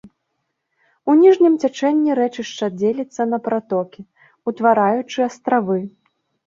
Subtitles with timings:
[1.11, 4.01] У ніжнім цячэнні рэчышча дзеліцца на пратокі,
[4.53, 5.79] утвараючы астравы.